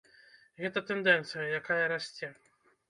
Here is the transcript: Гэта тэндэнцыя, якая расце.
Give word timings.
Гэта 0.63 0.83
тэндэнцыя, 0.87 1.45
якая 1.61 1.81
расце. 1.97 2.27